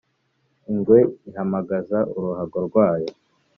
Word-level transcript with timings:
Ingwe 0.71 0.99
ihamagaza 1.29 1.99
uruhago 2.15 2.57
rwayo 2.67 3.09